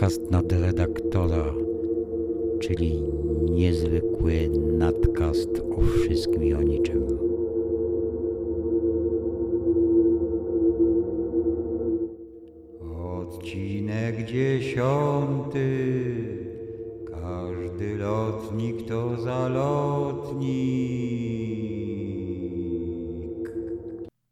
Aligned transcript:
Podcast 0.00 0.30
nadredaktora, 0.30 1.44
czyli 2.60 3.02
niezwykły 3.50 4.48
nadcast 4.78 5.48
o 5.76 5.80
wszystkim 5.80 6.44
i 6.44 6.54
o 6.54 6.62
niczym. 6.62 7.06
Odcinek 13.20 14.24
dziesiąty. 14.24 15.66
Każdy 17.10 17.96
lotnik 17.96 18.88
to 18.88 19.16
zalotnik. 19.16 20.50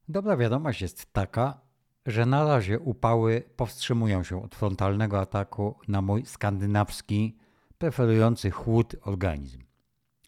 Dobra 0.08 0.36
wiadomość 0.36 0.82
jest 0.82 1.12
taka, 1.12 1.67
że 2.08 2.26
na 2.26 2.44
razie 2.44 2.78
upały 2.78 3.42
powstrzymują 3.56 4.22
się 4.22 4.42
od 4.42 4.54
frontalnego 4.54 5.20
ataku 5.20 5.74
na 5.88 6.02
mój 6.02 6.26
skandynawski, 6.26 7.36
preferujący 7.78 8.50
chłód 8.50 8.96
organizm. 9.02 9.62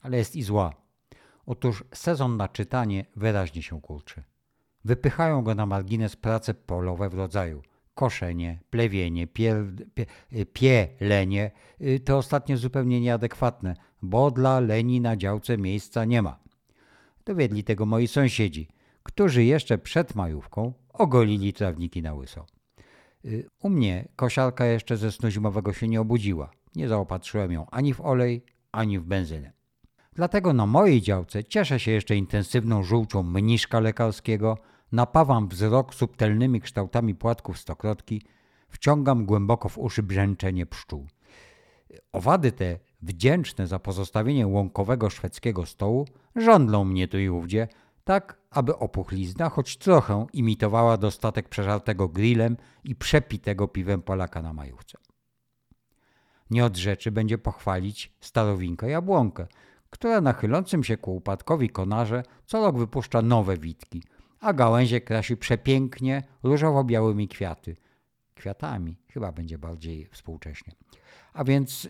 Ale 0.02 0.16
jest 0.16 0.36
i 0.36 0.42
zła. 0.42 0.72
Otóż 1.46 1.84
sezon 1.94 2.36
na 2.36 2.48
czytanie 2.48 3.04
wyraźnie 3.16 3.62
się 3.62 3.80
kurczy. 3.80 4.22
Wypychają 4.84 5.42
go 5.42 5.54
na 5.54 5.66
margines 5.66 6.16
prace 6.16 6.54
polowe 6.54 7.08
w 7.10 7.14
rodzaju 7.14 7.62
koszenie, 7.94 8.60
plewienie, 8.70 9.26
pier, 9.26 9.56
pie, 9.94 10.06
pielenie. 10.52 11.50
Y, 11.80 12.00
to 12.00 12.18
ostatnie 12.18 12.56
zupełnie 12.56 13.00
nieadekwatne, 13.00 13.74
bo 14.02 14.30
dla 14.30 14.60
leni 14.60 15.00
na 15.00 15.16
działce 15.16 15.58
miejsca 15.58 16.04
nie 16.04 16.22
ma. 16.22 16.38
Dowiedli 17.24 17.64
tego 17.64 17.86
moi 17.86 18.08
sąsiedzi, 18.08 18.68
którzy 19.02 19.44
jeszcze 19.44 19.78
przed 19.78 20.14
majówką 20.14 20.72
ogolili 20.92 21.52
trawniki 21.52 22.02
na 22.02 22.14
łyso. 22.14 22.46
Y, 23.24 23.48
u 23.62 23.70
mnie 23.70 24.08
kosiarka 24.16 24.66
jeszcze 24.66 24.96
ze 24.96 25.12
snu 25.12 25.30
zimowego 25.30 25.72
się 25.72 25.88
nie 25.88 26.00
obudziła. 26.00 26.50
Nie 26.76 26.88
zaopatrzyłem 26.88 27.52
ją 27.52 27.66
ani 27.70 27.94
w 27.94 28.00
olej, 28.00 28.44
ani 28.72 28.98
w 28.98 29.04
benzynę. 29.04 29.52
Dlatego 30.12 30.52
na 30.52 30.66
mojej 30.66 31.00
działce 31.00 31.44
cieszę 31.44 31.80
się 31.80 31.90
jeszcze 31.90 32.16
intensywną 32.16 32.82
żółcią 32.82 33.22
mniszka 33.22 33.80
lekarskiego, 33.80 34.58
napawam 34.92 35.48
wzrok 35.48 35.94
subtelnymi 35.94 36.60
kształtami 36.60 37.14
płatków 37.14 37.58
stokrotki, 37.58 38.22
wciągam 38.68 39.26
głęboko 39.26 39.68
w 39.68 39.78
uszy 39.78 40.02
brzęczenie 40.02 40.66
pszczół. 40.66 41.06
Owady 42.12 42.52
te, 42.52 42.78
wdzięczne 43.02 43.66
za 43.66 43.78
pozostawienie 43.78 44.46
łąkowego 44.46 45.10
szwedzkiego 45.10 45.66
stołu, 45.66 46.06
żądlą 46.36 46.84
mnie 46.84 47.08
tu 47.08 47.18
i 47.18 47.28
ówdzie, 47.28 47.68
tak 48.10 48.38
aby 48.50 48.76
opuchlizna 48.76 49.48
choć 49.48 49.76
trochę 49.76 50.26
imitowała 50.32 50.96
dostatek 50.96 51.48
przeżartego 51.48 52.08
grillem 52.08 52.56
i 52.84 52.94
przepitego 52.94 53.68
piwem 53.68 54.02
Polaka 54.02 54.42
na 54.42 54.52
majówce. 54.52 54.98
Nie 56.50 56.64
od 56.64 56.76
rzeczy 56.76 57.10
będzie 57.10 57.38
pochwalić 57.38 58.12
starowinkę 58.20 58.90
jabłonkę, 58.90 59.46
która 59.90 60.20
na 60.20 60.32
chylącym 60.32 60.84
się 60.84 60.96
ku 60.96 61.16
upadkowi 61.16 61.70
konarze 61.70 62.22
co 62.46 62.60
rok 62.60 62.78
wypuszcza 62.78 63.22
nowe 63.22 63.56
witki, 63.56 64.02
a 64.40 64.52
gałęzie 64.52 65.00
krasi 65.00 65.36
przepięknie 65.36 66.22
różowo-białymi 66.42 67.28
kwiaty. 67.28 67.76
Kwiatami, 68.34 68.96
chyba 69.12 69.32
będzie 69.32 69.58
bardziej 69.58 70.06
współcześnie. 70.06 70.72
A 71.32 71.44
więc 71.44 71.88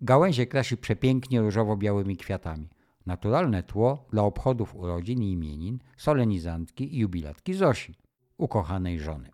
gałęzie 0.00 0.46
krasi 0.46 0.76
przepięknie 0.76 1.40
różowo-białymi 1.40 2.16
kwiatami. 2.16 2.68
Naturalne 3.06 3.62
tło 3.62 4.06
dla 4.12 4.22
obchodów 4.22 4.74
urodzin 4.74 5.22
i 5.22 5.32
imienin, 5.32 5.78
solenizantki 5.96 6.96
i 6.96 6.98
jubilatki 6.98 7.54
Zosi, 7.54 7.94
ukochanej 8.38 9.00
żony. 9.00 9.30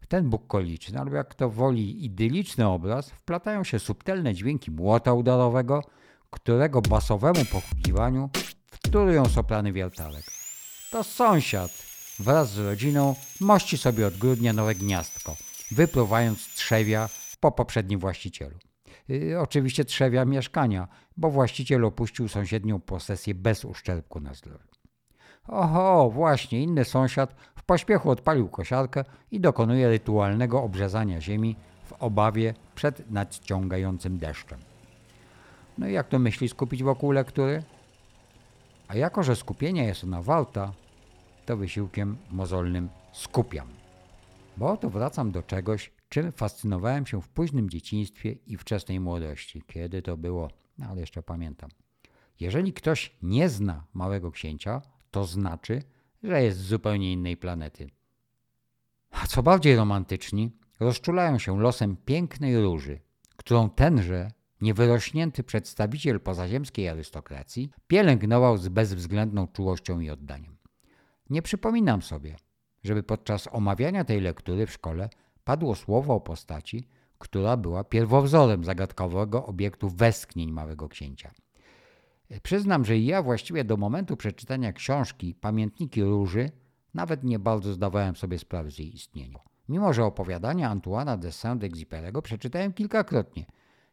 W 0.00 0.06
ten 0.06 0.30
bukoliczny, 0.30 0.98
albo 0.98 1.16
jak 1.16 1.34
to 1.34 1.50
woli 1.50 2.04
idyliczny 2.04 2.68
obraz, 2.68 3.10
wplatają 3.10 3.64
się 3.64 3.78
subtelne 3.78 4.34
dźwięki 4.34 4.70
młota 4.70 5.12
udarowego, 5.12 5.82
którego 6.30 6.82
basowemu 6.82 7.44
pochukiwaniu 7.44 8.30
wtórują 8.70 9.24
soprany 9.24 9.72
wiertarek. 9.72 10.24
To 10.90 11.04
sąsiad 11.04 11.70
wraz 12.18 12.52
z 12.52 12.58
rodziną 12.58 13.14
mości 13.40 13.78
sobie 13.78 14.06
od 14.06 14.16
grudnia 14.16 14.52
nowe 14.52 14.74
gniazdko, 14.74 15.36
wypluwając 15.70 16.54
trzewia 16.54 17.08
po 17.40 17.52
poprzednim 17.52 18.00
właścicielu. 18.00 18.58
Yy, 19.08 19.40
oczywiście 19.40 19.84
trzewia 19.84 20.24
mieszkania, 20.24 20.88
bo 21.16 21.30
właściciel 21.30 21.84
opuścił 21.84 22.28
sąsiednią 22.28 22.80
posesję 22.80 23.34
bez 23.34 23.64
uszczerbku 23.64 24.20
na 24.20 24.34
zdrowiu. 24.34 24.68
Oho, 25.48 26.10
właśnie, 26.10 26.62
inny 26.62 26.84
sąsiad 26.84 27.34
w 27.54 27.62
pośpiechu 27.62 28.10
odpalił 28.10 28.48
kosiarkę 28.48 29.04
i 29.30 29.40
dokonuje 29.40 29.88
rytualnego 29.88 30.62
obrzezania 30.62 31.20
ziemi 31.20 31.56
w 31.84 31.92
obawie 31.92 32.54
przed 32.74 33.10
nadciągającym 33.10 34.18
deszczem. 34.18 34.58
No 35.78 35.88
i 35.88 35.92
jak 35.92 36.08
to 36.08 36.18
myśli 36.18 36.48
skupić 36.48 36.82
wokół 36.82 37.10
lektury? 37.10 37.62
A 38.88 38.96
jako, 38.96 39.22
że 39.22 39.36
skupienia 39.36 39.84
jest 39.84 40.04
ona 40.04 40.22
warta, 40.22 40.72
to 41.46 41.56
wysiłkiem 41.56 42.16
mozolnym 42.30 42.88
skupiam. 43.12 43.68
Bo 44.56 44.70
oto 44.70 44.90
wracam 44.90 45.30
do 45.30 45.42
czegoś, 45.42 45.90
czym 46.08 46.32
fascynowałem 46.32 47.06
się 47.06 47.22
w 47.22 47.28
późnym 47.28 47.70
dzieciństwie 47.70 48.32
i 48.32 48.56
wczesnej 48.56 49.00
młodości. 49.00 49.62
Kiedy 49.66 50.02
to 50.02 50.16
było? 50.16 50.50
No 50.78 50.86
ale 50.86 51.00
jeszcze 51.00 51.22
pamiętam. 51.22 51.70
Jeżeli 52.40 52.72
ktoś 52.72 53.16
nie 53.22 53.48
zna 53.48 53.84
Małego 53.94 54.30
Księcia, 54.30 54.82
to 55.10 55.24
znaczy, 55.24 55.82
że 56.22 56.42
jest 56.42 56.58
z 56.58 56.66
zupełnie 56.66 57.12
innej 57.12 57.36
planety. 57.36 57.90
A 59.10 59.26
co 59.26 59.42
bardziej 59.42 59.76
romantyczni, 59.76 60.50
rozczulają 60.80 61.38
się 61.38 61.60
losem 61.60 61.96
pięknej 61.96 62.60
róży, 62.60 63.00
którą 63.36 63.70
tenże 63.70 64.30
niewyrośnięty 64.60 65.44
przedstawiciel 65.44 66.20
pozaziemskiej 66.20 66.88
arystokracji 66.88 67.70
pielęgnował 67.86 68.58
z 68.58 68.68
bezwzględną 68.68 69.48
czułością 69.48 70.00
i 70.00 70.10
oddaniem. 70.10 70.56
Nie 71.30 71.42
przypominam 71.42 72.02
sobie, 72.02 72.36
żeby 72.84 73.02
podczas 73.02 73.48
omawiania 73.52 74.04
tej 74.04 74.20
lektury 74.20 74.66
w 74.66 74.72
szkole 74.72 75.08
padło 75.46 75.74
słowo 75.74 76.14
o 76.14 76.20
postaci, 76.20 76.88
która 77.18 77.56
była 77.56 77.84
pierwowzorem 77.84 78.64
zagadkowego 78.64 79.46
obiektu 79.46 79.88
westchnień 79.88 80.52
Małego 80.52 80.88
Księcia. 80.88 81.30
Przyznam, 82.42 82.84
że 82.84 82.98
ja 82.98 83.22
właściwie 83.22 83.64
do 83.64 83.76
momentu 83.76 84.16
przeczytania 84.16 84.72
książki 84.72 85.34
Pamiętniki 85.34 86.02
Róży 86.02 86.50
nawet 86.94 87.24
nie 87.24 87.38
bardzo 87.38 87.72
zdawałem 87.72 88.16
sobie 88.16 88.38
sprawy 88.38 88.70
z 88.70 88.78
jej 88.78 88.94
istnienia. 88.94 89.38
Mimo, 89.68 89.92
że 89.92 90.04
opowiadania 90.04 90.70
Antoana 90.70 91.16
de 91.16 91.28
Saint-Exupéry'ego 91.28 92.22
przeczytałem 92.22 92.72
kilkakrotnie. 92.72 93.46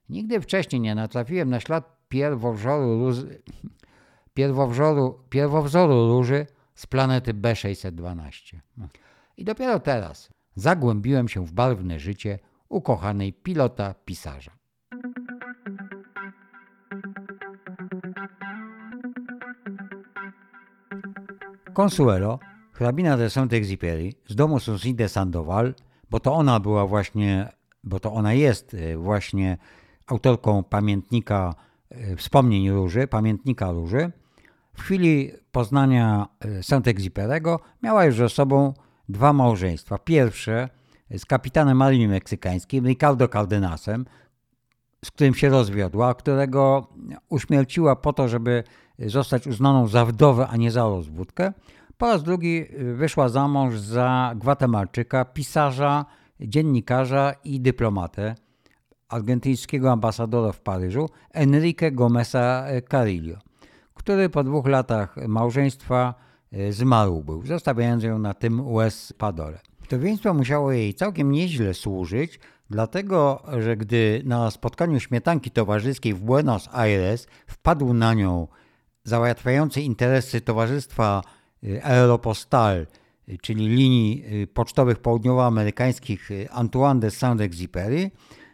Nigdy 0.09 0.41
wcześniej 0.41 0.81
nie 0.81 0.95
natrafiłem 0.95 1.49
na 1.49 1.59
ślad 1.59 2.07
pierwowzoru, 2.09 2.99
róży, 2.99 3.41
pierwowzoru, 4.39 5.19
pierwowzoru 5.29 6.07
róży 6.07 6.47
z 6.75 6.87
planety 6.87 7.33
B612. 7.33 8.59
I 9.37 9.43
dopiero 9.43 9.79
teraz 9.79 10.29
zagłębiłem 10.55 11.27
się 11.27 11.45
w 11.45 11.51
barwne 11.51 11.99
życie 11.99 12.39
ukochanej 12.69 13.33
pilota 13.33 13.95
pisarza. 14.05 14.51
Consuelo, 21.73 22.39
hrabina 22.73 23.17
de 23.17 23.29
Saint-Exupéry 23.29 24.13
z 24.27 24.35
domu 24.35 24.59
Soucy 24.59 24.93
de 24.93 25.09
Sandoval, 25.09 25.73
bo 26.09 26.19
to 26.19 26.33
ona 26.33 26.59
była 26.59 26.87
właśnie, 26.87 27.49
bo 27.83 27.99
to 27.99 28.13
ona 28.13 28.33
jest 28.33 28.73
e, 28.73 28.97
właśnie 28.97 29.57
autorką 30.07 30.63
pamiętnika 30.63 31.55
e, 31.89 32.15
wspomnień 32.15 32.69
Róży, 32.69 33.07
pamiętnika 33.07 33.71
Róży, 33.71 34.11
w 34.73 34.81
chwili 34.81 35.31
poznania 35.51 36.27
e, 36.39 36.63
Saint-Exupéry'ego 36.63 37.59
miała 37.83 38.05
już 38.05 38.15
ze 38.15 38.29
sobą 38.29 38.73
dwa 39.09 39.33
małżeństwa. 39.33 39.97
Pierwsze 39.97 40.69
z 41.17 41.25
kapitanem 41.25 41.77
marini 41.77 42.07
meksykańskim 42.07 42.85
Ricardo 42.85 43.27
Cardenasem, 43.27 44.05
z 45.05 45.11
którym 45.11 45.33
się 45.33 45.49
rozwiodła, 45.49 46.13
którego 46.13 46.87
uśmierciła 47.29 47.95
po 47.95 48.13
to, 48.13 48.27
żeby 48.27 48.63
zostać 48.99 49.47
uznaną 49.47 49.87
za 49.87 50.05
wdowę, 50.05 50.47
a 50.47 50.57
nie 50.57 50.71
za 50.71 50.81
rozwódkę. 50.83 51.53
Po 51.97 52.05
raz 52.05 52.23
drugi 52.23 52.65
wyszła 52.95 53.29
za 53.29 53.47
mąż 53.47 53.79
za 53.79 54.33
Gwatemalczyka, 54.35 55.25
pisarza, 55.25 56.05
dziennikarza 56.39 57.33
i 57.43 57.61
dyplomatę, 57.61 58.35
argentyńskiego 59.09 59.91
ambasadora 59.91 60.51
w 60.51 60.61
Paryżu, 60.61 61.09
Enrique 61.31 61.91
Gomeza 61.91 62.65
Carillo, 62.89 63.37
który 63.93 64.29
po 64.29 64.43
dwóch 64.43 64.67
latach 64.67 65.17
małżeństwa 65.27 66.13
zmarł 66.69 67.23
był, 67.23 67.45
zostawiając 67.45 68.03
ją 68.03 68.19
na 68.19 68.33
tym 68.33 68.67
US 68.67 69.13
Padole. 69.17 69.59
Wdowieństwo 69.81 70.33
musiało 70.33 70.71
jej 70.71 70.93
całkiem 70.93 71.31
nieźle 71.31 71.73
służyć, 71.73 72.39
dlatego 72.69 73.43
że 73.59 73.77
gdy 73.77 74.21
na 74.25 74.51
spotkaniu 74.51 74.99
śmietanki 74.99 75.51
towarzyskiej 75.51 76.13
w 76.13 76.19
Buenos 76.19 76.69
Aires 76.71 77.27
wpadł 77.47 77.93
na 77.93 78.13
nią 78.13 78.47
załatwiający 79.03 79.81
interesy 79.81 80.41
Towarzystwa 80.41 81.21
y, 81.63 81.83
Aeropostal, 81.83 82.87
y, 83.29 83.37
czyli 83.37 83.67
linii 83.67 84.25
pocztowych 84.53 84.99
południowoamerykańskich 84.99 86.29
Antoine 86.51 86.99
de 86.99 87.11
Saint-Exupéry, 87.11 88.09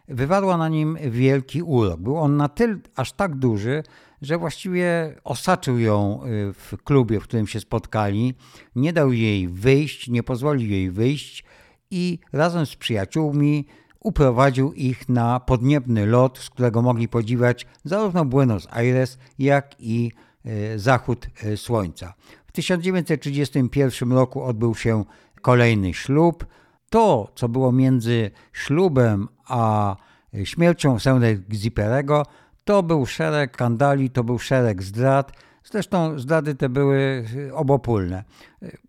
wywarła 0.07 0.57
na 0.57 0.69
nim 0.69 0.97
wielki 1.09 1.63
urok. 1.63 1.99
Był 1.99 2.17
on 2.17 2.37
na 2.37 2.49
tyle, 2.49 2.77
aż 2.95 3.11
tak 3.11 3.35
duży, 3.35 3.83
że 4.21 4.37
właściwie 4.37 5.15
osaczył 5.23 5.79
ją 5.79 6.23
y, 6.25 6.53
w 6.53 6.83
klubie, 6.83 7.19
w 7.19 7.23
którym 7.23 7.47
się 7.47 7.59
spotkali, 7.59 8.33
nie 8.75 8.93
dał 8.93 9.13
jej 9.13 9.47
wyjść, 9.47 10.07
nie 10.07 10.23
pozwolił 10.23 10.69
jej 10.69 10.91
wyjść 10.91 11.43
i 11.91 12.19
razem 12.33 12.65
z 12.65 12.75
przyjaciółmi 12.75 13.65
uprowadził 13.99 14.73
ich 14.73 15.09
na 15.09 15.39
podniebny 15.39 16.05
lot, 16.05 16.37
z 16.37 16.49
którego 16.49 16.81
mogli 16.81 17.07
podziwiać 17.07 17.65
zarówno 17.83 18.25
Buenos 18.25 18.67
Aires, 18.71 19.17
jak 19.39 19.75
i 19.79 20.11
y, 20.45 20.79
zachód 20.79 21.27
y, 21.43 21.57
słońca. 21.57 22.13
W 22.47 22.51
1931 22.51 24.11
roku 24.11 24.43
odbył 24.43 24.75
się 24.75 25.05
kolejny 25.41 25.93
ślub. 25.93 26.45
To, 26.89 27.31
co 27.35 27.49
było 27.49 27.71
między 27.71 28.31
ślubem 28.53 29.27
a 29.45 29.95
śmiercią 30.43 30.95
Saint-Exupéry'ego, 30.97 32.23
to 32.69 32.83
był 32.83 33.05
szereg 33.05 33.53
skandali, 33.53 34.09
to 34.09 34.23
był 34.23 34.39
szereg 34.39 34.83
zdrad. 34.83 35.31
Zresztą 35.63 36.19
zdrady 36.19 36.55
te 36.55 36.69
były 36.69 37.25
obopólne. 37.53 38.23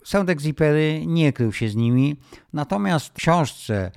Saint-Exupéry 0.04 1.06
nie 1.06 1.32
krył 1.32 1.52
się 1.52 1.68
z 1.68 1.76
nimi, 1.76 2.16
natomiast 2.52 3.06
w 3.06 3.12
książce 3.12 3.90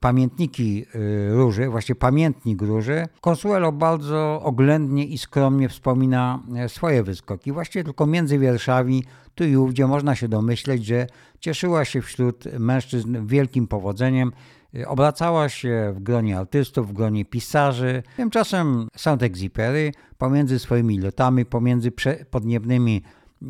Pamiętniki 0.00 0.84
y, 0.94 1.30
Róży, 1.34 1.68
właśnie 1.68 1.94
Pamiętnik 1.94 2.62
Róży, 2.62 3.08
Consuelo 3.20 3.72
bardzo 3.72 4.40
oględnie 4.42 5.06
i 5.06 5.18
skromnie 5.18 5.68
wspomina 5.68 6.42
swoje 6.68 7.02
wyskoki. 7.02 7.52
Właśnie 7.52 7.84
tylko 7.84 8.06
między 8.06 8.38
wierszami, 8.38 9.04
tu 9.34 9.44
i 9.44 9.56
ówdzie 9.56 9.86
można 9.86 10.14
się 10.14 10.28
domyśleć, 10.28 10.84
że 10.84 11.06
cieszyła 11.40 11.84
się 11.84 12.02
wśród 12.02 12.44
mężczyzn 12.58 13.26
wielkim 13.26 13.66
powodzeniem, 13.66 14.28
y, 14.28 14.59
obracała 14.86 15.48
się 15.48 15.92
w 15.96 16.02
gronie 16.02 16.38
artystów, 16.38 16.88
w 16.88 16.92
gronie 16.92 17.24
pisarzy. 17.24 18.02
Tymczasem 18.16 18.88
Saint-Exupéry 18.96 19.92
pomiędzy 20.18 20.58
swoimi 20.58 20.98
lotami, 20.98 21.44
pomiędzy 21.44 21.92
podniebnymi 22.30 23.02
y, 23.42 23.46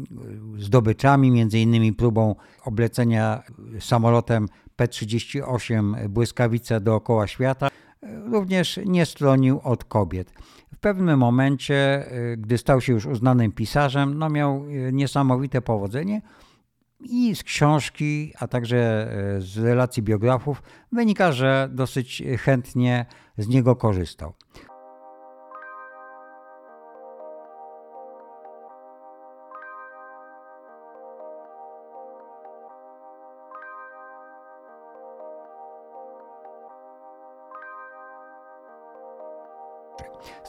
zdobyczami, 0.59 1.31
między 1.31 1.59
innymi 1.59 1.93
próbą 1.93 2.35
oblecenia 2.65 3.43
samolotem 3.81 4.49
P-38 4.77 6.09
błyskawice 6.09 6.81
dookoła 6.81 7.27
świata, 7.27 7.69
również 8.33 8.81
nie 8.87 9.07
stronił 9.07 9.61
od 9.65 9.85
kobiet. 9.85 10.33
W 10.75 10.79
pewnym 10.79 11.19
momencie, 11.19 12.05
gdy 12.39 12.59
stał 12.59 12.81
się 12.81 12.93
już 12.93 13.07
uznanym 13.07 13.53
pisarzem, 13.53 14.19
no 14.19 14.31
miał 14.31 14.65
niesamowite 14.93 15.63
powodzenie 15.63 16.23
i 17.03 17.37
z 17.37 17.43
książki, 17.43 18.33
a 18.39 18.49
także 18.49 19.11
z 19.39 19.59
relacji 19.59 20.03
biografów 20.03 20.63
wynika, 20.93 21.33
że 21.33 21.69
dosyć 21.73 22.23
chętnie 22.39 23.07
z 23.39 23.49
niego 23.49 23.77
korzystał. 23.77 24.33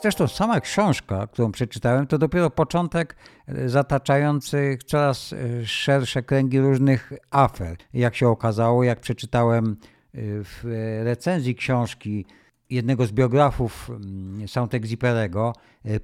Zresztą 0.02 0.28
sama 0.28 0.62
książka, 0.62 1.28
którą 1.28 1.52
przeczytałem, 1.52 2.08
to 2.08 2.18
dopiero 2.18 2.50
początek 2.50 3.16
e, 3.48 3.70
zataczających 3.70 4.84
coraz 4.84 5.34
e, 5.34 5.66
szersze 5.66 6.24
kręgi 6.24 6.60
różnych 6.60 7.14
afer. 7.32 7.78
Jak 7.94 8.16
się 8.16 8.28
okazało, 8.28 8.84
jak 8.84 9.00
przeczytałem 9.00 9.66
e, 9.66 10.18
w 10.44 10.64
recenzji 11.04 11.56
książki 11.56 12.26
jednego 12.70 13.06
z 13.06 13.12
biografów 13.12 13.90
mm, 13.90 14.48
Saint-Exupéry'ego, 14.48 15.54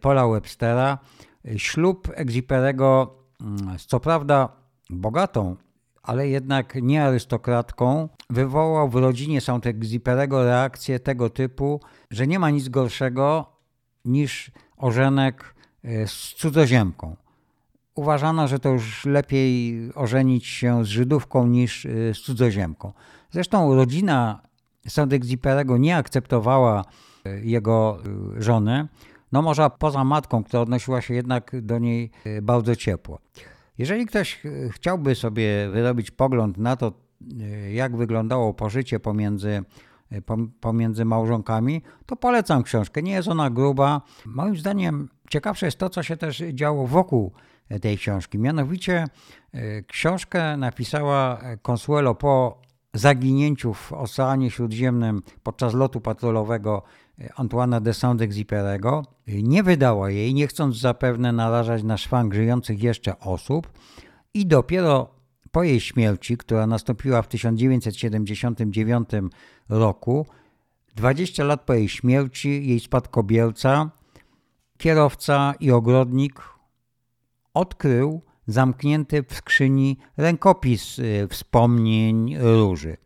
Paula 0.02 0.28
Webstera, 0.28 0.98
ślub 1.58 2.08
Exupéry'ego 2.08 3.08
mm, 3.42 3.80
z 3.80 3.86
co 3.86 4.00
prawda 4.00 4.50
bogatą, 4.90 5.56
ale 6.04 6.28
jednak 6.28 6.76
nie 6.82 7.04
arystokratką, 7.04 8.10
wywołał 8.30 8.90
w 8.90 8.96
rodzinie 8.96 9.42
Saint-Exupéry'ego 9.42 10.44
reakcję 10.44 11.00
tego 11.00 11.30
typu, 11.30 11.82
że 12.12 12.28
nie 12.28 12.40
ma 12.40 12.50
nic 12.50 12.70
gorszego 12.70 13.57
niż 14.08 14.52
ożenek 14.78 15.56
e, 15.84 16.08
z 16.08 16.34
cudzoziemką. 16.38 17.16
Uważano, 17.96 18.48
że 18.48 18.60
to 18.60 18.70
już 18.70 19.06
lepiej 19.06 19.80
ożenić 19.96 20.46
się 20.46 20.86
z 20.86 20.88
Żydówką 20.88 21.48
niż 21.48 21.86
e, 21.86 21.90
z 22.14 22.20
cudzoziemką. 22.20 22.94
Zresztą 23.32 23.76
rodzina 23.76 24.42
Saint-Exupéry'ego 24.88 25.80
nie 25.80 25.98
akceptowała 25.98 26.86
e, 27.26 27.40
jego 27.40 28.00
żony, 28.38 28.88
no 29.32 29.42
może 29.42 29.70
poza 29.80 30.04
matką, 30.04 30.44
która 30.44 30.62
odnosiła 30.62 31.02
się 31.02 31.14
jednak 31.14 31.52
do 31.62 31.80
niej 31.80 32.12
bardzo 32.42 32.76
ciepło. 32.76 33.20
Jeżeli 33.78 34.06
ktoś 34.06 34.42
chciałby 34.72 35.16
sobie 35.16 35.70
wyrobić 35.70 36.12
pogląd 36.12 36.58
na 36.58 36.76
to, 36.76 36.94
jak 37.74 37.98
wyglądało 37.98 38.54
pożycie 38.54 39.00
pomiędzy 39.00 39.64
pomiędzy 40.62 41.06
małżonkami, 41.06 41.82
to 42.06 42.16
polecam 42.16 42.64
książkę. 42.64 43.02
Nie 43.02 43.12
jest 43.12 43.28
ona 43.28 43.50
gruba. 43.50 44.02
Moim 44.26 44.58
zdaniem 44.58 45.10
ciekawsze 45.30 45.66
jest 45.66 45.78
to, 45.78 45.90
co 45.90 46.04
się 46.04 46.18
też 46.18 46.44
działo 46.54 46.88
wokół 46.88 47.32
tej 47.82 47.98
książki. 47.98 48.40
Mianowicie 48.40 49.06
y, 49.56 49.86
książkę 49.88 50.58
napisała 50.58 51.42
Consuelo 51.72 52.16
po 52.16 52.62
zaginięciu 52.94 53.74
w 53.74 53.94
Oceanie 53.94 54.52
Śródziemnym 54.52 55.22
podczas 55.44 55.74
lotu 55.74 56.02
patrolowego 56.02 56.84
y, 57.20 57.30
Antoana 57.36 57.82
de 57.82 57.92
Saint-Exupéry'ego. 57.92 59.04
Nie 59.28 59.64
wydała 59.64 60.10
jej, 60.10 60.34
nie 60.34 60.48
chcąc 60.48 60.80
zapewne 60.80 61.32
narażać 61.32 61.84
na 61.84 61.98
szwank 61.98 62.34
żyjących 62.34 62.84
jeszcze 62.84 63.20
osób 63.20 63.72
i 64.34 64.46
dopiero 64.46 65.18
po 65.52 65.64
jej 65.64 65.80
śmierci, 65.80 66.38
która 66.38 66.68
nastąpiła 66.68 67.22
w 67.22 67.28
1979 67.28 69.10
roku, 69.70 70.26
20 70.96 71.44
lat 71.44 71.62
po 71.62 71.74
jej 71.74 71.90
śmierci, 71.90 72.68
jej 72.68 72.80
spadkobierca, 72.80 73.92
kierowca 74.78 75.54
i 75.60 75.72
ogrodnik 75.72 76.42
odkrył 77.54 78.22
zamknięty 78.48 79.24
w 79.24 79.34
skrzyni 79.34 79.98
rękopis 80.18 81.00
y, 81.00 81.28
wspomnień 81.30 82.38
róży. 82.40 82.98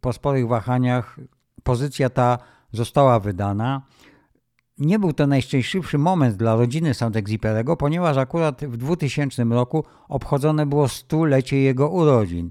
Po 0.00 0.12
sporych 0.12 0.48
wahaniach 0.48 1.20
pozycja 1.62 2.10
ta 2.10 2.38
została 2.72 3.20
wydana 3.20 3.82
nie 4.78 4.98
był 4.98 5.12
to 5.12 5.26
najszczęśliwszy 5.26 5.98
moment 5.98 6.36
dla 6.36 6.56
rodziny 6.56 6.94
Saint-Exupéry'ego, 6.94 7.76
ponieważ 7.76 8.16
akurat 8.16 8.64
w 8.64 8.76
2000 8.76 9.44
roku 9.44 9.84
obchodzone 10.08 10.66
było 10.66 10.88
stulecie 10.88 11.62
jego 11.62 11.88
urodzin, 11.88 12.50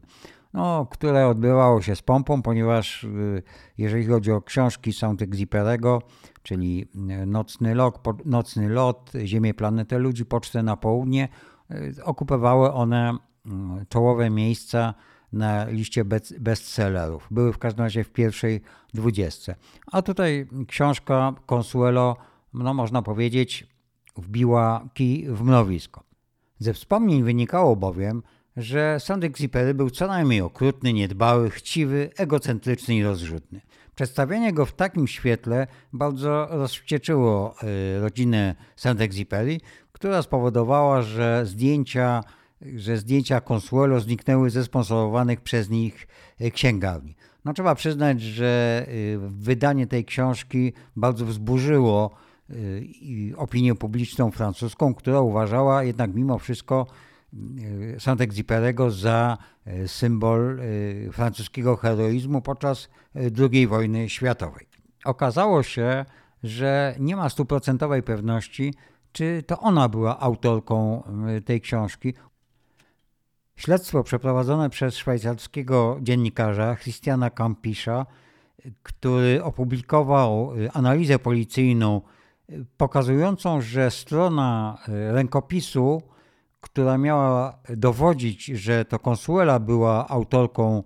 no, 0.56 0.86
które 0.86 1.28
odbywało 1.28 1.82
się 1.82 1.96
z 1.96 2.02
pompą, 2.02 2.42
ponieważ 2.42 3.04
y, 3.04 3.44
jeżeli 3.78 4.06
chodzi 4.06 4.32
o 4.32 4.42
książki 4.42 4.92
Saint-Exupéry'ego, 4.92 6.02
czyli 6.44 6.88
y, 7.22 7.26
Nocny, 7.26 7.76
Lok, 7.76 8.00
Nocny 8.26 8.70
Lot, 8.70 9.12
Ziemię, 9.26 9.54
Planetę 9.54 10.00
Ludzi, 10.00 10.26
Pocztę 10.26 10.64
na 10.64 10.78
Południe, 10.78 11.30
y, 11.72 12.04
okupowały 12.04 12.74
one 12.74 13.18
czołowe 13.90 14.30
miejsca 14.30 14.94
na 15.34 15.66
liście 15.66 16.06
bestsellerów. 16.40 17.28
Były 17.32 17.54
w 17.54 17.58
każdym 17.58 17.84
razie 17.84 18.04
w 18.04 18.10
pierwszej 18.10 18.62
dwudziestce. 18.94 19.56
A 19.92 20.02
tutaj 20.02 20.48
książka 20.68 21.34
Consuelo, 21.52 22.18
no 22.54 22.74
można 22.74 23.02
powiedzieć, 23.02 23.68
wbiła 24.18 24.88
kij 24.94 25.28
w 25.30 25.42
mrowisko. 25.42 26.04
Ze 26.60 26.74
wspomnień 26.74 27.24
wynikało 27.24 27.76
bowiem, 27.76 28.24
że 28.58 28.98
Saint-Exupéry 29.00 29.74
był 29.74 29.90
co 29.90 30.08
najmniej 30.08 30.42
okrutny, 30.42 30.94
niedbały, 30.94 31.50
chciwy, 31.50 32.10
egocentryczny 32.18 32.96
i 32.96 33.04
rozrzutny. 33.04 33.62
Przedstawianie 33.96 34.54
go 34.54 34.66
w 34.66 34.74
takim 34.74 35.08
świetle 35.08 35.68
bardzo 35.94 36.48
rozwścieczyło 36.52 37.56
y, 37.98 38.00
rodzinę 38.00 38.56
Saint-Exupéry, 38.76 39.60
która 39.92 40.22
spowodowała, 40.22 41.02
że 41.02 41.46
zdjęcia 41.46 42.24
że 42.76 42.98
zdjęcia 42.98 43.42
Consuelo 43.42 44.00
zniknęły 44.00 44.50
ze 44.50 44.64
sponsorowanych 44.64 45.42
przez 45.42 45.70
nich 45.70 46.08
e, 46.40 46.52
księgarni. 46.52 47.16
No 47.46 47.54
trzeba 47.54 47.76
przyznać, 47.76 48.22
że 48.22 48.86
e, 48.88 48.92
wydanie 49.30 49.88
tej 49.88 50.06
książki 50.06 50.74
bardzo 50.96 51.26
wzburzyło 51.26 52.12
opinię 53.38 53.76
publiczną 53.76 54.32
francuską, 54.32 54.94
która 54.94 55.20
uważała 55.20 55.84
jednak 55.84 56.14
mimo 56.14 56.40
wszystko 56.40 56.88
Saint-Exupéry'ego 58.00 58.92
za 58.92 59.38
symbol 59.88 60.60
francuskiego 61.12 61.76
heroizmu 61.76 62.42
podczas 62.42 62.90
II 63.16 63.68
wojny 63.68 64.10
światowej. 64.10 64.68
Okazało 65.06 65.64
się, 65.64 66.06
że 66.44 66.96
nie 67.00 67.16
ma 67.16 67.30
stuprocentowej 67.30 68.04
pewności, 68.04 68.74
czy 69.12 69.44
to 69.48 69.60
ona 69.60 69.90
była 69.90 70.20
autorką 70.20 71.04
tej 71.46 71.62
książki. 71.62 72.14
Śledztwo 73.56 74.04
przeprowadzone 74.04 74.70
przez 74.70 74.98
szwajcarskiego 74.98 75.98
dziennikarza 76.02 76.76
Christiana 76.76 77.30
Campisza 77.30 78.06
który 78.84 79.44
opublikował 79.44 80.54
y, 80.58 80.72
analizę 80.72 81.20
policyjną 81.20 82.02
y, 82.50 82.66
pokazującą, 82.78 83.62
że 83.62 83.92
strona 83.92 84.78
y, 84.90 85.12
rękopisu, 85.12 86.02
która 86.66 86.98
miała 86.98 87.60
dowodzić, 87.70 88.46
że 88.46 88.86
to 88.86 89.00
Consuela 89.10 89.60
była 89.60 90.08
autorką 90.08 90.84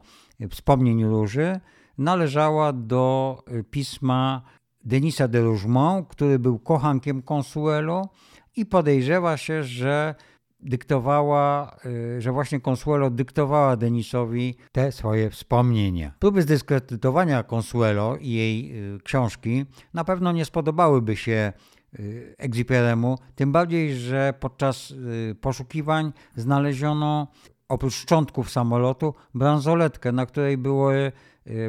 wspomnień 0.49 1.05
Róży, 1.05 1.59
należała 1.97 2.73
do 2.73 3.37
pisma 3.71 4.41
Denisa 4.83 5.27
de 5.27 5.41
Rougemont, 5.41 6.07
który 6.07 6.39
był 6.39 6.59
kochankiem 6.59 7.23
Consuelo 7.31 8.09
i 8.55 8.65
podejrzewa 8.65 9.37
się, 9.37 9.63
że 9.63 10.15
dyktowała, 10.59 11.75
y, 11.85 12.21
że 12.21 12.31
właśnie 12.31 12.59
Consuelo 12.69 13.09
dyktowała 13.09 13.75
Denisowi 13.75 14.55
te 14.71 14.91
swoje 14.91 15.29
wspomnienia. 15.29 16.11
Próby 16.19 16.41
zdyskredytowania 16.41 17.43
Consuelo 17.43 18.17
i 18.17 18.29
jej 18.29 18.83
y, 18.95 18.99
książki 19.03 19.65
na 19.93 20.03
pewno 20.03 20.31
nie 20.31 20.45
spodobałyby 20.45 21.15
się 21.15 21.53
y, 21.99 22.35
Exuperemu, 22.37 23.17
tym 23.35 23.51
bardziej, 23.51 23.95
że 23.95 24.33
podczas 24.39 24.93
poszukiwań 25.41 26.13
znaleziono 26.35 27.27
oprócz 27.69 27.93
szczątków 27.93 28.49
samolotu 28.49 29.13
bransoletkę, 29.33 30.11
na 30.11 30.25
której 30.25 30.57
były 30.57 31.11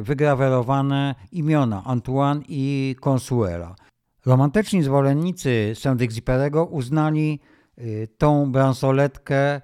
wygrawerowane 0.01 1.15
imiona 1.31 1.83
Antoine 1.85 2.41
i 2.47 2.95
Consuela. 3.09 3.75
Romantyczni 4.25 4.83
zwolennicy 4.83 5.71
Saint-Exupéry'ego 5.75 6.67
uznali 6.69 7.39
Y, 7.81 8.07
tą 8.17 8.51
bransoletkę 8.51 9.61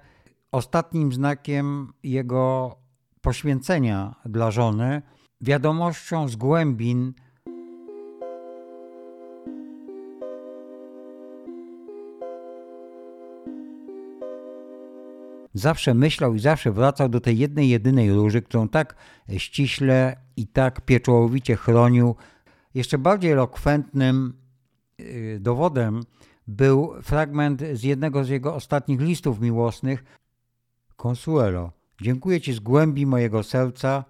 ostatnim 0.52 1.12
znakiem 1.12 1.92
jego 2.02 2.76
poświęcenia 3.20 4.14
dla 4.24 4.50
żony, 4.50 5.02
wiadomością 5.40 6.28
z 6.28 6.36
głębin 6.36 7.14
zawsze 15.58 15.94
myślał 15.94 16.34
i 16.34 16.40
zawsze 16.40 16.72
wracał 16.72 17.08
do 17.08 17.20
tej 17.20 17.38
jednej, 17.38 17.68
jedynej 17.68 18.12
róży, 18.12 18.42
którą 18.42 18.68
tak 18.68 18.94
ściśle 19.36 20.16
i 20.36 20.46
tak 20.46 20.80
pieczołowicie 20.80 21.56
chronił. 21.56 22.14
Jeszcze 22.74 22.98
bardziej 22.98 23.30
elokwentnym 23.30 24.34
y, 25.00 25.38
dowodem 25.40 26.02
był 26.46 26.94
fragment 27.02 27.62
z 27.72 27.82
jednego 27.82 28.24
z 28.24 28.28
jego 28.28 28.54
ostatnich 28.54 29.00
listów 29.00 29.40
miłosnych. 29.40 30.04
Consuelo, 30.96 31.72
dziękuję 32.00 32.40
Ci 32.40 32.52
z 32.52 32.60
głębi 32.60 33.06
mojego 33.06 33.42
serca 33.42 34.04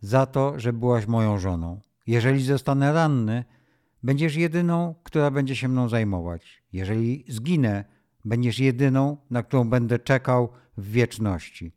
za 0.00 0.26
to, 0.26 0.58
że 0.58 0.72
byłaś 0.72 1.06
moją 1.06 1.38
żoną. 1.38 1.80
Jeżeli 2.06 2.44
zostanę 2.44 2.92
ranny, 2.92 3.44
będziesz 4.02 4.36
jedyną, 4.36 4.94
która 5.02 5.30
będzie 5.30 5.56
się 5.56 5.68
mną 5.68 5.88
zajmować. 5.88 6.62
Jeżeli 6.72 7.24
zginę, 7.28 7.84
będziesz 8.24 8.58
jedyną, 8.58 9.16
na 9.30 9.42
którą 9.42 9.70
będę 9.70 9.98
czekał 9.98 10.48
w 10.80 10.90
wieczności. 10.90 11.72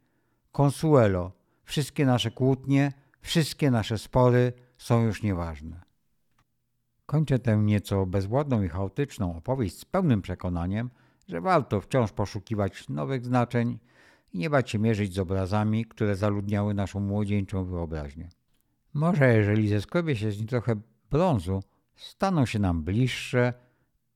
Consuelo, 0.52 1.32
wszystkie 1.64 2.06
nasze 2.06 2.32
kłótnie, 2.32 2.92
wszystkie 3.22 3.72
nasze 3.72 3.98
spory 3.98 4.54
są 4.78 5.04
już 5.04 5.24
nieważne. 5.24 5.82
Kończę 7.06 7.40
tę 7.40 7.58
nieco 7.58 8.06
bezwładną 8.06 8.64
i 8.64 8.70
chaotyczną 8.70 9.38
opowieść 9.38 9.80
z 9.80 9.86
pełnym 9.86 10.22
przekonaniem, 10.22 10.90
że 11.28 11.42
warto 11.42 11.82
wciąż 11.82 12.12
poszukiwać 12.12 12.90
nowych 12.90 13.26
znaczeń 13.26 13.80
i 14.34 14.38
nie 14.38 14.50
bać 14.50 14.72
się 14.72 14.80
mierzyć 14.80 15.14
z 15.14 15.20
obrazami, 15.20 15.86
które 15.86 16.16
zaludniały 16.16 16.74
naszą 16.74 17.00
młodzieńczą 17.00 17.66
wyobraźnię. 17.66 18.30
Może 18.94 19.34
jeżeli 19.34 19.68
zeskrobie 19.68 20.16
się 20.16 20.32
z 20.32 20.40
nich 20.40 20.50
trochę 20.50 20.76
brązu, 21.12 21.64
staną 21.96 22.46
się 22.46 22.60
nam 22.60 22.84
bliższe 22.84 23.54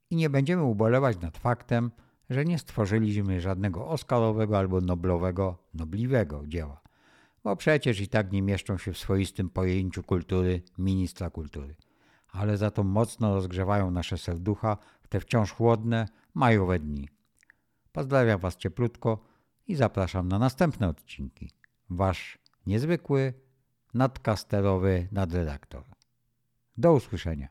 i 0.10 0.15
nie 0.15 0.29
będziemy 0.29 0.63
ubolewać 0.63 1.20
nad 1.20 1.38
faktem, 1.38 1.91
że 2.30 2.46
nie 2.46 2.60
stworzyliśmy 2.60 3.42
żadnego 3.42 3.88
oscarowego 3.88 4.58
albo 4.58 4.82
noblowego, 4.82 5.58
nobliwego 5.74 6.48
dzieła, 6.48 6.82
bo 7.44 7.56
przecież 7.56 8.00
i 8.00 8.08
tak 8.08 8.32
nie 8.32 8.42
mieszczą 8.42 8.78
się 8.78 8.94
w 8.94 8.98
swoistym 8.98 9.50
pojęciu 9.50 10.04
kultury 10.04 10.62
ministra 10.78 11.30
kultury 11.30 11.76
ale 12.38 12.58
za 12.58 12.72
to 12.72 12.84
mocno 12.84 13.36
rozgrzewają 13.36 13.92
nasze 13.92 14.18
serducha 14.18 14.78
w 15.02 15.08
te 15.08 15.20
wciąż 15.20 15.52
chłodne, 15.52 16.08
majowe 16.34 16.80
dni. 16.80 17.10
Pozdrawiam 17.92 18.40
Was 18.40 18.56
cieplutko 18.56 19.26
i 19.68 19.76
zapraszam 19.76 20.28
na 20.28 20.40
następne 20.40 20.90
odcinki. 20.90 21.52
Wasz 21.90 22.40
niezwykły, 22.66 23.34
nadkasterowy 23.94 25.08
nadredaktor. 25.12 25.84
Do 26.78 26.94
usłyszenia. 26.94 27.48